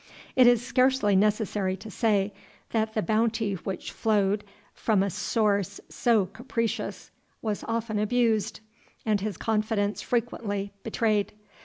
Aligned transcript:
It 0.35 0.47
is 0.47 0.65
scarcely 0.65 1.15
necessary 1.15 1.77
to 1.77 1.91
say, 1.91 2.33
that 2.71 2.95
the 2.95 3.03
bounty 3.03 3.53
which 3.53 3.91
flowed 3.91 4.43
from 4.73 5.03
a 5.03 5.11
source 5.11 5.79
so 5.89 6.25
capricious 6.25 7.11
was 7.43 7.63
often 7.67 7.99
abused, 7.99 8.61
and 9.05 9.21
his 9.21 9.37
confidence 9.37 10.01
frequently 10.01 10.73
betrayed. 10.81 11.33